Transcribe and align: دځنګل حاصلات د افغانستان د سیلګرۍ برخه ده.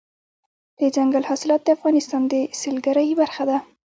دځنګل 0.79 1.23
حاصلات 1.29 1.61
د 1.63 1.69
افغانستان 1.77 2.21
د 2.31 2.35
سیلګرۍ 2.59 3.09
برخه 3.21 3.43
ده. 3.49 3.57